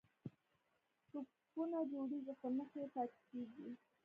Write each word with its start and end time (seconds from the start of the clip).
ټپونه 1.11 1.79
جوړیږي 1.91 2.33
خو 2.39 2.47
نښې 2.57 2.77
یې 2.81 2.87
پاتې 2.93 3.19
کیږي. 3.29 3.69